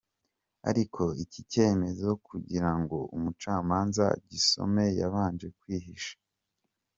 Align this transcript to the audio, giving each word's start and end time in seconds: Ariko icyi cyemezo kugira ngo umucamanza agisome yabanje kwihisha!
Ariko 0.69 1.01
icyi 1.23 1.41
cyemezo 1.51 2.07
kugira 2.27 2.71
ngo 2.79 2.97
umucamanza 3.15 4.03
agisome 4.17 4.83
yabanje 4.99 5.47
kwihisha! 5.59 6.15